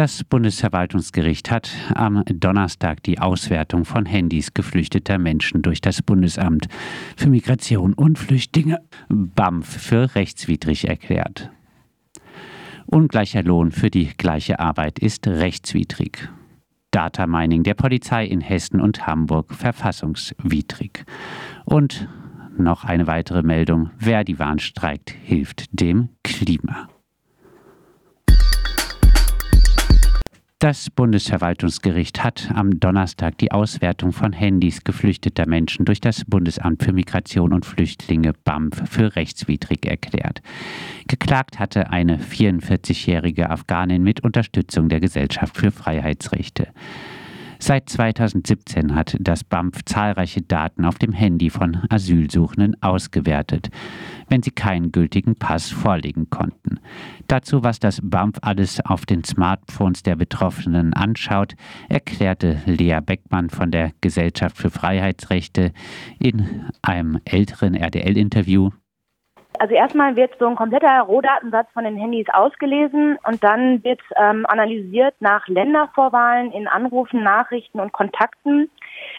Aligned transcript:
Das 0.00 0.24
Bundesverwaltungsgericht 0.24 1.50
hat 1.50 1.72
am 1.94 2.24
Donnerstag 2.24 3.02
die 3.02 3.18
Auswertung 3.18 3.84
von 3.84 4.06
Handys 4.06 4.54
geflüchteter 4.54 5.18
Menschen 5.18 5.60
durch 5.60 5.82
das 5.82 6.00
Bundesamt 6.00 6.68
für 7.18 7.28
Migration 7.28 7.92
und 7.92 8.18
Flüchtlinge 8.18 8.80
BAMF 9.10 9.66
für 9.66 10.14
rechtswidrig 10.14 10.88
erklärt. 10.88 11.50
Ungleicher 12.86 13.42
Lohn 13.42 13.72
für 13.72 13.90
die 13.90 14.06
gleiche 14.16 14.58
Arbeit 14.58 14.98
ist 14.98 15.26
rechtswidrig. 15.26 16.30
Data 16.92 17.26
Mining 17.26 17.62
der 17.62 17.74
Polizei 17.74 18.24
in 18.24 18.40
Hessen 18.40 18.80
und 18.80 19.06
Hamburg 19.06 19.52
verfassungswidrig. 19.52 21.04
Und 21.66 22.08
noch 22.56 22.84
eine 22.84 23.06
weitere 23.06 23.42
Meldung. 23.42 23.90
Wer 23.98 24.24
die 24.24 24.38
Warn 24.38 24.60
streikt, 24.60 25.10
hilft 25.10 25.66
dem 25.78 26.08
Klima. 26.22 26.88
Das 30.60 30.90
Bundesverwaltungsgericht 30.90 32.22
hat 32.22 32.50
am 32.54 32.80
Donnerstag 32.80 33.38
die 33.38 33.50
Auswertung 33.50 34.12
von 34.12 34.34
Handys 34.34 34.84
geflüchteter 34.84 35.48
Menschen 35.48 35.86
durch 35.86 36.02
das 36.02 36.26
Bundesamt 36.26 36.82
für 36.82 36.92
Migration 36.92 37.54
und 37.54 37.64
Flüchtlinge 37.64 38.34
BAMF 38.44 38.82
für 38.84 39.16
rechtswidrig 39.16 39.86
erklärt. 39.86 40.42
Geklagt 41.08 41.58
hatte 41.58 41.88
eine 41.88 42.18
44-jährige 42.18 43.48
Afghanin 43.48 44.02
mit 44.02 44.22
Unterstützung 44.22 44.90
der 44.90 45.00
Gesellschaft 45.00 45.56
für 45.56 45.70
Freiheitsrechte. 45.70 46.68
Seit 47.62 47.90
2017 47.90 48.94
hat 48.94 49.18
das 49.20 49.44
BAMF 49.44 49.84
zahlreiche 49.84 50.40
Daten 50.40 50.86
auf 50.86 50.96
dem 50.96 51.12
Handy 51.12 51.50
von 51.50 51.82
Asylsuchenden 51.90 52.82
ausgewertet, 52.82 53.68
wenn 54.28 54.42
sie 54.42 54.50
keinen 54.50 54.92
gültigen 54.92 55.36
Pass 55.36 55.70
vorlegen 55.70 56.30
konnten. 56.30 56.80
Dazu, 57.28 57.62
was 57.62 57.78
das 57.78 58.00
BAMF 58.02 58.38
alles 58.40 58.80
auf 58.86 59.04
den 59.04 59.24
Smartphones 59.24 60.02
der 60.02 60.16
Betroffenen 60.16 60.94
anschaut, 60.94 61.54
erklärte 61.90 62.62
Lea 62.64 63.00
Beckmann 63.04 63.50
von 63.50 63.70
der 63.70 63.92
Gesellschaft 64.00 64.56
für 64.56 64.70
Freiheitsrechte 64.70 65.72
in 66.18 66.64
einem 66.80 67.20
älteren 67.26 67.74
RDL-Interview. 67.74 68.70
Also 69.60 69.74
erstmal 69.74 70.16
wird 70.16 70.32
so 70.38 70.46
ein 70.46 70.56
kompletter 70.56 71.02
Rohdatensatz 71.02 71.68
von 71.74 71.84
den 71.84 71.98
Handys 71.98 72.26
ausgelesen 72.32 73.18
und 73.26 73.44
dann 73.44 73.84
wird 73.84 74.00
ähm, 74.16 74.46
analysiert 74.46 75.14
nach 75.20 75.46
Ländervorwahlen 75.48 76.50
in 76.50 76.66
Anrufen, 76.66 77.22
Nachrichten 77.22 77.78
und 77.78 77.92
Kontakten. 77.92 78.70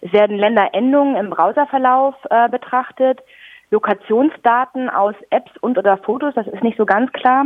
Es 0.02 0.11
werden 0.11 0.38
Länderendungen 0.38 1.16
im 1.16 1.30
Browserverlauf 1.30 2.16
äh, 2.31 2.50
betrachtet, 2.50 3.20
Lokationsdaten 3.70 4.89
aus 4.89 5.14
Apps 5.30 5.52
und 5.61 5.78
oder 5.78 5.98
Fotos, 5.98 6.33
das 6.33 6.48
ist 6.48 6.64
nicht 6.64 6.78
so 6.80 6.88
ganz 6.88 7.11
klar. 7.11 7.45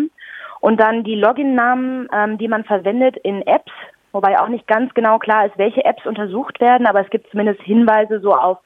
Und 0.62 0.80
dann 0.80 1.04
die 1.04 1.16
Login-Namen, 1.16 2.08
ähm, 2.14 2.38
die 2.38 2.48
man 2.48 2.64
verwendet 2.64 3.18
in 3.18 3.46
Apps, 3.46 3.74
wobei 4.14 4.40
auch 4.40 4.48
nicht 4.48 4.68
ganz 4.68 4.94
genau 4.94 5.20
klar 5.20 5.48
ist, 5.48 5.58
welche 5.58 5.84
Apps 5.84 6.06
untersucht 6.06 6.62
werden, 6.62 6.88
aber 6.88 7.02
es 7.02 7.10
gibt 7.10 7.30
zumindest 7.30 7.62
Hinweise 7.62 8.22
so 8.22 8.34
auf 8.34 8.60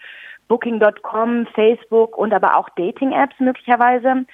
Booking.com, 0.49 1.47
Facebook 1.55 2.17
und 2.17 2.33
aber 2.33 2.57
auch 2.57 2.67
Dating-Apps 2.75 3.39
möglicherweise. 3.39 4.25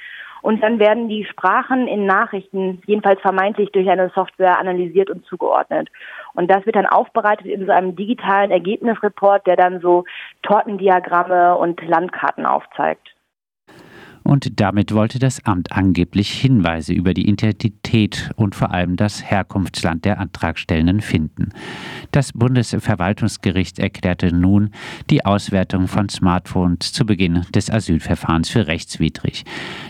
Und 0.42 0.62
dann 0.62 0.80
werden 0.80 1.10
die 1.10 1.26
Sprachen 1.26 1.88
in 1.88 2.06
Nachrichten 2.06 2.82
jedenfalls 2.86 3.20
vermeintlich 3.22 3.72
durch 3.72 3.90
eine 3.90 4.10
Software 4.10 4.60
analysiert 4.60 5.10
und 5.10 5.26
zugeordnet. 5.26 5.90
Und 6.34 6.52
das 6.52 6.66
wird 6.66 6.76
dann 6.76 6.86
aufbereitet 6.86 7.48
in 7.48 7.66
so 7.66 7.72
einem 7.72 7.96
digitalen 7.96 8.52
Ergebnisreport, 8.52 9.48
der 9.48 9.56
dann 9.56 9.80
so 9.82 10.06
Tortendiagramme 10.44 11.56
und 11.56 11.82
Landkarten 11.88 12.46
aufzeigt 12.46 13.15
und 14.26 14.60
damit 14.60 14.92
wollte 14.92 15.20
das 15.20 15.46
Amt 15.46 15.72
angeblich 15.72 16.32
Hinweise 16.32 16.94
über 16.94 17.14
die 17.14 17.30
Identität 17.30 18.32
und 18.36 18.56
vor 18.56 18.72
allem 18.72 18.96
das 18.96 19.24
Herkunftsland 19.24 20.04
der 20.04 20.20
Antragstellenden 20.20 21.02
finden. 21.02 21.50
Das 22.12 22.34
Bundesverwaltungsgericht 22.34 23.78
erklärte 23.78 24.36
nun 24.36 24.72
die 25.12 25.24
Auswertung 25.24 25.88
von 25.88 26.10
Smartphones 26.10 26.92
zu 26.92 27.06
Beginn 27.06 27.46
des 27.54 27.70
Asylverfahrens 27.70 28.50
für 28.50 28.66
rechtswidrig. 28.66 29.46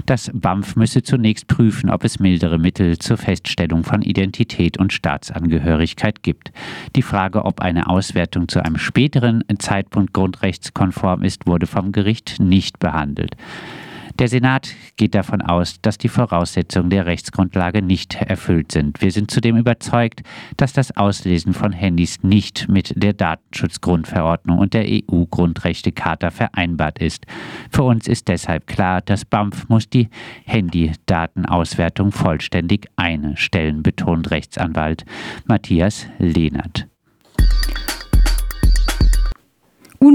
Das 0.05 0.29
BAMF 0.33 0.75
müsse 0.75 1.01
zunächst 1.01 1.47
prüfen, 1.47 1.89
ob 1.89 2.03
es 2.03 2.19
mildere 2.19 2.59
Mittel 2.59 2.99
zur 2.99 3.17
Feststellung 3.17 3.85
von 3.85 4.01
Identität 4.01 4.77
und 4.77 4.91
Staatsangehörigkeit 4.91 6.23
gibt. 6.23 6.51
Die 6.97 7.03
Frage, 7.03 7.45
ob 7.45 7.61
eine 7.61 7.87
Auswertung 7.87 8.49
zu 8.49 8.61
einem 8.61 8.77
späteren 8.77 9.45
Zeitpunkt 9.59 10.13
grundrechtskonform 10.13 11.23
ist, 11.23 11.47
wurde 11.47 11.67
vom 11.67 11.93
Gericht 11.93 12.41
nicht 12.41 12.79
behandelt. 12.79 13.37
Der 14.17 14.29
Senat 14.29 14.73
geht 14.95 15.13
davon 15.13 15.41
aus, 15.41 15.81
dass 15.81 15.97
die 15.97 16.07
Voraussetzungen 16.07 16.89
der 16.89 17.05
Rechtsgrundlage 17.05 17.81
nicht 17.81 18.15
erfüllt 18.15 18.71
sind. 18.71 19.01
Wir 19.01 19.11
sind 19.11 19.29
zudem 19.29 19.57
überzeugt, 19.57 20.21
dass 20.55 20.71
das 20.71 20.95
Auslesen 20.95 21.53
von 21.53 21.73
Handys 21.73 22.23
nicht 22.23 22.69
mit 22.69 22.93
der 22.95 23.11
Datenschutzgrundverordnung 23.11 24.57
und 24.57 24.73
der 24.73 24.85
EU-Grundrechtecharta 24.87 26.31
vereinbart 26.31 26.99
ist. 26.99 27.25
Für 27.69 27.83
uns 27.83 28.07
ist 28.07 28.29
deshalb 28.29 28.67
klar, 28.67 29.01
dass 29.01 29.25
BAMF 29.25 29.67
muss 29.67 29.89
die 29.89 30.07
Handydatenauswertung 30.45 32.13
vollständig 32.13 32.87
einstellen, 32.95 33.83
betont 33.83 34.31
Rechtsanwalt 34.31 35.03
Matthias 35.45 36.07
Lehnert. 36.19 36.87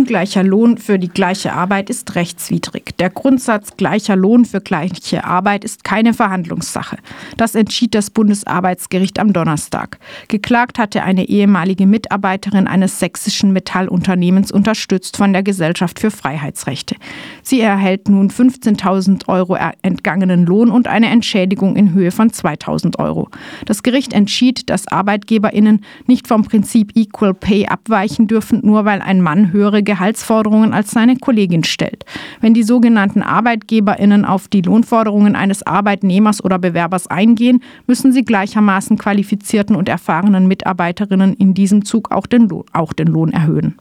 Ungleicher 0.00 0.42
Lohn 0.42 0.78
für 0.78 0.98
die 0.98 1.08
gleiche 1.08 1.52
Arbeit 1.52 1.90
ist 1.90 2.14
rechtswidrig. 2.14 2.96
Der 2.98 3.10
Grundsatz 3.10 3.76
gleicher 3.76 4.16
Lohn 4.16 4.46
für 4.46 4.62
gleiche 4.62 5.24
Arbeit 5.24 5.62
ist 5.62 5.84
keine 5.84 6.14
Verhandlungssache. 6.14 6.96
Das 7.36 7.54
entschied 7.54 7.94
das 7.94 8.08
Bundesarbeitsgericht 8.08 9.18
am 9.18 9.34
Donnerstag. 9.34 9.98
Geklagt 10.28 10.78
hatte 10.78 11.02
eine 11.02 11.28
ehemalige 11.28 11.86
Mitarbeiterin 11.86 12.66
eines 12.66 12.98
sächsischen 12.98 13.52
Metallunternehmens 13.52 14.50
unterstützt 14.50 15.18
von 15.18 15.34
der 15.34 15.42
Gesellschaft 15.42 16.00
für 16.00 16.10
Freiheitsrechte. 16.10 16.96
Sie 17.42 17.60
erhält 17.60 18.08
nun 18.08 18.30
15.000 18.30 19.28
Euro 19.28 19.58
entgangenen 19.82 20.46
Lohn 20.46 20.70
und 20.70 20.88
eine 20.88 21.08
Entschädigung 21.08 21.76
in 21.76 21.92
Höhe 21.92 22.10
von 22.10 22.30
2.000 22.30 22.98
Euro. 22.98 23.28
Das 23.66 23.82
Gericht 23.82 24.14
entschied, 24.14 24.70
dass 24.70 24.88
ArbeitgeberInnen 24.88 25.84
nicht 26.06 26.26
vom 26.26 26.44
Prinzip 26.44 26.92
Equal 26.94 27.34
Pay 27.34 27.66
abweichen 27.66 28.28
dürfen, 28.28 28.60
nur 28.64 28.86
weil 28.86 29.02
ein 29.02 29.20
Mann 29.20 29.52
höhere 29.52 29.60
höhere 29.60 29.82
Gehaltsforderungen 30.00 30.72
als 30.72 30.92
seine 30.92 31.16
Kollegin 31.16 31.62
stellt. 31.62 32.06
Wenn 32.40 32.54
die 32.54 32.62
sogenannten 32.62 33.22
ArbeitgeberInnen 33.22 34.24
auf 34.24 34.48
die 34.48 34.62
Lohnforderungen 34.62 35.36
eines 35.36 35.62
Arbeitnehmers 35.62 36.42
oder 36.42 36.58
Bewerbers 36.58 37.06
eingehen, 37.06 37.62
müssen 37.86 38.10
sie 38.10 38.24
gleichermaßen 38.24 38.96
qualifizierten 38.96 39.76
und 39.76 39.90
erfahrenen 39.90 40.48
Mitarbeiterinnen 40.48 41.34
in 41.34 41.52
diesem 41.52 41.84
Zug 41.84 42.12
auch 42.12 42.26
den, 42.26 42.48
Lohn, 42.48 42.64
auch 42.72 42.94
den 42.94 43.08
Lohn 43.08 43.30
erhöhen. 43.30 43.76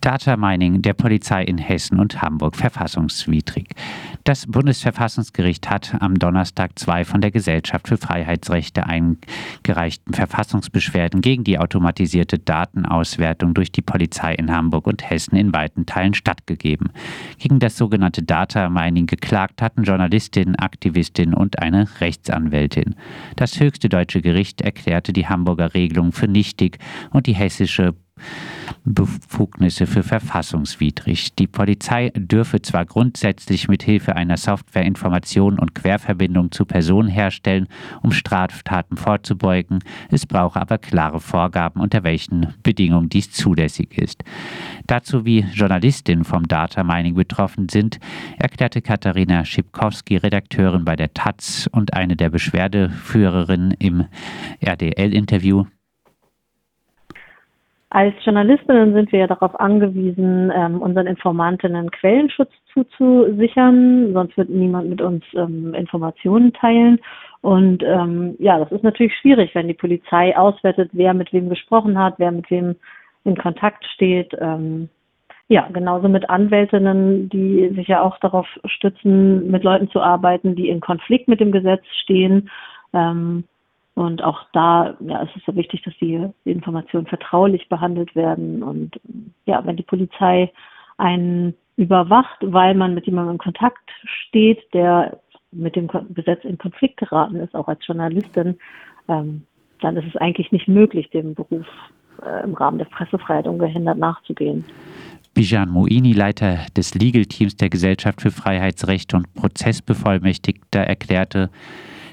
Data 0.00 0.36
Mining 0.36 0.82
der 0.82 0.94
Polizei 0.94 1.44
in 1.44 1.58
Hessen 1.58 2.00
und 2.00 2.20
Hamburg 2.20 2.56
verfassungswidrig. 2.56 3.68
Das 4.24 4.46
Bundesverfassungsgericht 4.46 5.68
hat 5.68 5.96
am 5.98 6.16
Donnerstag 6.16 6.78
zwei 6.78 7.04
von 7.04 7.20
der 7.20 7.32
Gesellschaft 7.32 7.88
für 7.88 7.96
Freiheitsrechte 7.96 8.86
eingereichten 8.86 10.14
Verfassungsbeschwerden 10.14 11.22
gegen 11.22 11.42
die 11.42 11.58
automatisierte 11.58 12.38
Datenauswertung 12.38 13.52
durch 13.52 13.72
die 13.72 13.82
Polizei 13.82 14.34
in 14.34 14.52
Hamburg 14.52 14.86
und 14.86 15.10
Hessen 15.10 15.34
in 15.34 15.52
weiten 15.52 15.86
Teilen 15.86 16.14
stattgegeben. 16.14 16.90
Gegen 17.38 17.58
das 17.58 17.76
sogenannte 17.76 18.22
Data 18.22 18.70
Mining 18.70 19.06
geklagt 19.06 19.60
hatten 19.60 19.82
Journalistinnen, 19.82 20.54
Aktivistinnen 20.54 21.34
und 21.34 21.58
eine 21.58 21.88
Rechtsanwältin. 22.00 22.94
Das 23.34 23.58
höchste 23.58 23.88
deutsche 23.88 24.22
Gericht 24.22 24.60
erklärte 24.60 25.12
die 25.12 25.26
Hamburger 25.26 25.74
Regelung 25.74 26.12
für 26.12 26.28
nichtig 26.28 26.78
und 27.10 27.26
die 27.26 27.34
hessische 27.34 27.94
Befugnisse 28.84 29.86
für 29.86 30.02
verfassungswidrig. 30.02 31.34
Die 31.34 31.46
Polizei 31.46 32.10
dürfe 32.14 32.62
zwar 32.62 32.84
grundsätzlich 32.84 33.68
mit 33.68 33.82
Hilfe 33.82 34.16
einer 34.16 34.36
Software 34.36 34.84
Informationen 34.84 35.58
und 35.58 35.74
Querverbindungen 35.74 36.52
zu 36.52 36.64
Personen 36.64 37.08
herstellen, 37.08 37.68
um 38.02 38.12
Straftaten 38.12 38.96
vorzubeugen, 38.96 39.80
es 40.10 40.26
brauche 40.26 40.60
aber 40.60 40.78
klare 40.78 41.20
Vorgaben, 41.20 41.80
unter 41.80 42.04
welchen 42.04 42.54
Bedingungen 42.62 43.08
dies 43.08 43.30
zulässig 43.30 43.96
ist. 43.98 44.24
Dazu, 44.86 45.24
wie 45.24 45.40
Journalistinnen 45.52 46.24
vom 46.24 46.48
Data 46.48 46.84
Mining 46.84 47.14
betroffen 47.14 47.68
sind, 47.68 47.98
erklärte 48.38 48.82
Katharina 48.82 49.44
Schipkowski, 49.44 50.16
Redakteurin 50.16 50.84
bei 50.84 50.96
der 50.96 51.14
Taz 51.14 51.68
und 51.72 51.94
eine 51.94 52.16
der 52.16 52.30
Beschwerdeführerinnen 52.30 53.72
im 53.72 54.04
RDL-Interview, 54.60 55.66
als 57.94 58.14
Journalistinnen 58.24 58.94
sind 58.94 59.12
wir 59.12 59.20
ja 59.20 59.26
darauf 59.26 59.58
angewiesen, 59.60 60.50
ähm, 60.54 60.80
unseren 60.80 61.06
Informantinnen 61.06 61.90
Quellenschutz 61.90 62.50
zuzusichern, 62.72 64.14
sonst 64.14 64.34
wird 64.38 64.48
niemand 64.48 64.88
mit 64.88 65.02
uns 65.02 65.22
ähm, 65.34 65.74
Informationen 65.74 66.54
teilen. 66.54 67.00
Und 67.42 67.82
ähm, 67.82 68.34
ja, 68.38 68.58
das 68.58 68.72
ist 68.72 68.82
natürlich 68.82 69.14
schwierig, 69.16 69.54
wenn 69.54 69.68
die 69.68 69.74
Polizei 69.74 70.34
auswertet, 70.34 70.88
wer 70.94 71.12
mit 71.12 71.34
wem 71.34 71.50
gesprochen 71.50 71.98
hat, 71.98 72.14
wer 72.16 72.32
mit 72.32 72.50
wem 72.50 72.76
in 73.24 73.36
Kontakt 73.36 73.84
steht. 73.94 74.34
Ähm, 74.40 74.88
ja, 75.48 75.68
genauso 75.70 76.08
mit 76.08 76.30
Anwältinnen, 76.30 77.28
die 77.28 77.74
sich 77.74 77.88
ja 77.88 78.00
auch 78.00 78.16
darauf 78.20 78.46
stützen, 78.64 79.50
mit 79.50 79.64
Leuten 79.64 79.90
zu 79.90 80.00
arbeiten, 80.00 80.56
die 80.56 80.70
in 80.70 80.80
Konflikt 80.80 81.28
mit 81.28 81.40
dem 81.40 81.52
Gesetz 81.52 81.84
stehen. 82.02 82.48
Ähm, 82.94 83.44
und 83.94 84.22
auch 84.22 84.44
da 84.52 84.96
ja, 85.00 85.22
ist 85.22 85.36
es 85.36 85.42
so 85.44 85.54
wichtig, 85.54 85.82
dass 85.82 85.94
die, 86.00 86.26
die 86.44 86.50
Informationen 86.50 87.06
vertraulich 87.06 87.68
behandelt 87.68 88.14
werden. 88.16 88.62
Und 88.62 88.98
ja, 89.44 89.64
wenn 89.66 89.76
die 89.76 89.82
Polizei 89.82 90.50
einen 90.96 91.54
überwacht, 91.76 92.38
weil 92.40 92.74
man 92.74 92.94
mit 92.94 93.06
jemandem 93.06 93.34
in 93.34 93.38
Kontakt 93.38 93.90
steht, 94.04 94.60
der 94.72 95.18
mit 95.50 95.76
dem 95.76 95.88
Gesetz 96.14 96.44
in 96.44 96.56
Konflikt 96.56 96.96
geraten 96.98 97.36
ist, 97.36 97.54
auch 97.54 97.68
als 97.68 97.86
Journalistin, 97.86 98.58
ähm, 99.08 99.42
dann 99.80 99.96
ist 99.96 100.06
es 100.06 100.16
eigentlich 100.16 100.52
nicht 100.52 100.68
möglich, 100.68 101.10
dem 101.10 101.34
Beruf 101.34 101.66
äh, 102.24 102.44
im 102.44 102.54
Rahmen 102.54 102.78
der 102.78 102.86
Pressefreiheit 102.86 103.46
ungehindert 103.46 103.98
nachzugehen. 103.98 104.64
Bijan 105.34 105.68
Moini, 105.68 106.12
Leiter 106.12 106.58
des 106.76 106.94
Legal 106.94 107.24
Teams 107.24 107.56
der 107.56 107.68
Gesellschaft 107.68 108.22
für 108.22 108.30
Freiheitsrechte 108.30 109.16
und 109.16 109.34
Prozessbevollmächtigter, 109.34 110.80
erklärte, 110.80 111.50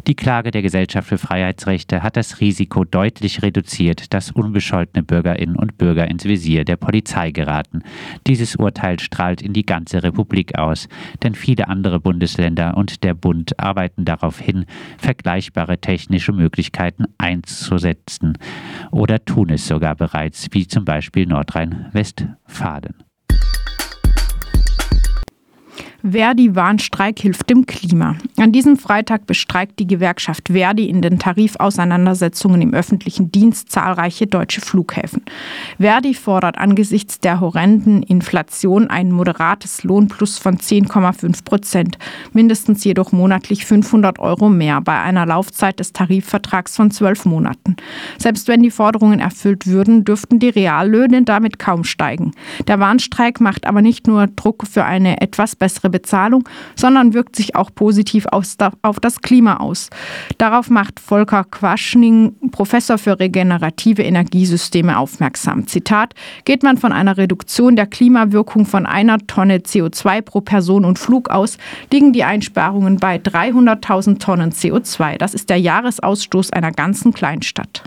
die 0.07 0.15
Klage 0.15 0.51
der 0.51 0.61
Gesellschaft 0.61 1.09
für 1.09 1.17
Freiheitsrechte 1.17 2.03
hat 2.03 2.17
das 2.17 2.39
Risiko 2.39 2.83
deutlich 2.83 3.41
reduziert, 3.41 4.13
dass 4.13 4.31
unbescholtene 4.31 5.03
Bürgerinnen 5.03 5.55
und 5.55 5.77
Bürger 5.77 6.07
ins 6.07 6.25
Visier 6.25 6.65
der 6.65 6.77
Polizei 6.77 7.31
geraten. 7.31 7.83
Dieses 8.27 8.55
Urteil 8.55 8.99
strahlt 8.99 9.41
in 9.41 9.53
die 9.53 9.65
ganze 9.65 10.01
Republik 10.03 10.57
aus, 10.57 10.87
denn 11.23 11.35
viele 11.35 11.67
andere 11.67 11.99
Bundesländer 11.99 12.77
und 12.77 13.03
der 13.03 13.13
Bund 13.13 13.59
arbeiten 13.59 14.05
darauf 14.05 14.39
hin, 14.39 14.65
vergleichbare 14.97 15.77
technische 15.79 16.31
Möglichkeiten 16.31 17.05
einzusetzen 17.17 18.37
oder 18.91 19.23
tun 19.23 19.49
es 19.49 19.67
sogar 19.67 19.95
bereits, 19.95 20.47
wie 20.51 20.67
zum 20.67 20.85
Beispiel 20.85 21.25
Nordrhein-Westfalen. 21.25 23.08
Verdi-Warnstreik 26.03 27.19
hilft 27.19 27.49
dem 27.49 27.65
Klima. 27.65 28.15
An 28.37 28.51
diesem 28.51 28.77
Freitag 28.77 29.27
bestreikt 29.27 29.79
die 29.79 29.87
Gewerkschaft 29.87 30.49
Verdi 30.49 30.85
in 30.85 31.01
den 31.01 31.19
Tarifauseinandersetzungen 31.19 32.61
im 32.61 32.73
öffentlichen 32.73 33.31
Dienst 33.31 33.69
zahlreiche 33.69 34.25
deutsche 34.25 34.61
Flughäfen. 34.61 35.23
Verdi 35.77 36.13
fordert 36.13 36.57
angesichts 36.57 37.19
der 37.19 37.41
horrenden 37.41 38.01
Inflation 38.03 38.89
ein 38.89 39.11
moderates 39.11 39.83
Lohnplus 39.83 40.37
von 40.37 40.57
10,5 40.57 41.43
Prozent, 41.43 41.97
mindestens 42.31 42.83
jedoch 42.85 43.11
monatlich 43.11 43.65
500 43.65 44.19
Euro 44.19 44.49
mehr 44.49 44.79
bei 44.79 44.99
einer 45.01 45.25
Laufzeit 45.25 45.79
des 45.79 45.91
Tarifvertrags 45.91 46.77
von 46.77 46.91
zwölf 46.91 47.25
Monaten. 47.25 47.75
Selbst 48.17 48.47
wenn 48.47 48.63
die 48.63 48.71
Forderungen 48.71 49.19
erfüllt 49.19 49.67
würden, 49.67 50.05
dürften 50.05 50.39
die 50.39 50.49
Reallöhne 50.49 51.23
damit 51.23 51.59
kaum 51.59 51.83
steigen. 51.83 52.31
Der 52.67 52.79
Warnstreik 52.79 53.41
macht 53.41 53.65
aber 53.65 53.81
nicht 53.81 54.07
nur 54.07 54.27
Druck 54.27 54.65
für 54.65 54.85
eine 54.85 55.19
etwas 55.21 55.55
bessere 55.57 55.88
Bezahlung, 55.89 56.47
sondern 56.75 57.13
wirkt 57.13 57.35
sich 57.35 57.55
auch 57.55 57.69
positiv 57.73 58.25
auf 58.31 58.99
das 58.99 59.21
Klima 59.21 59.57
aus. 59.57 59.89
Darauf 60.37 60.69
macht 60.69 60.99
Volker 60.99 61.43
Quaschning, 61.43 62.35
Professor 62.51 62.97
für 62.97 63.19
regenerative 63.19 64.03
Energiesysteme, 64.03 64.97
aufmerksam. 64.97 65.67
Zitat, 65.67 66.13
geht 66.45 66.63
man 66.63 66.77
von 66.77 66.91
einer 66.91 67.17
Reduktion 67.17 67.75
der 67.75 67.87
Klimawirkung 67.87 68.65
von 68.65 68.85
einer 68.85 69.17
Tonne 69.19 69.57
CO2 69.57 70.21
pro 70.21 70.41
Person 70.41 70.85
und 70.85 70.99
Flug 70.99 71.29
aus, 71.29 71.57
liegen 71.91 72.13
die 72.13 72.23
Einsparungen 72.23 72.97
bei 72.97 73.17
300.000 73.17 74.19
Tonnen 74.19 74.51
CO2. 74.51 75.17
Das 75.17 75.33
ist 75.33 75.49
der 75.49 75.57
Jahresausstoß 75.57 76.51
einer 76.53 76.71
ganzen 76.71 77.13
Kleinstadt. 77.13 77.83